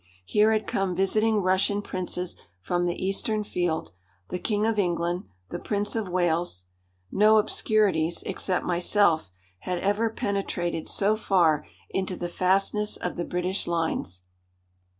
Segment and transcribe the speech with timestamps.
[0.25, 3.91] Here had come visiting Russian princes from the eastern field,
[4.29, 6.65] the King of England, the Prince of Wales.
[7.11, 9.29] No obscurities except myself
[9.59, 14.23] had ever penetrated so far into the fastness of the British lines.